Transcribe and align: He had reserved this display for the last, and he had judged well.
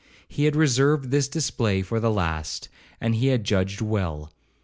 He 0.27 0.45
had 0.45 0.55
reserved 0.55 1.11
this 1.11 1.27
display 1.27 1.83
for 1.83 1.99
the 1.99 2.09
last, 2.09 2.69
and 2.99 3.13
he 3.13 3.27
had 3.27 3.43
judged 3.43 3.81
well. 3.81 4.31